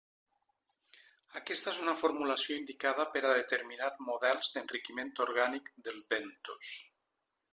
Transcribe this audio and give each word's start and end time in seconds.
Aquesta 1.39 1.73
és 1.73 1.81
una 1.83 1.93
formulació 1.99 2.55
indicada 2.61 3.05
per 3.17 3.23
a 3.31 3.35
determinar 3.41 3.91
models 4.07 4.51
d'enriquiment 4.55 5.13
orgànic 5.29 5.73
del 5.89 6.03
bentos. 6.15 6.75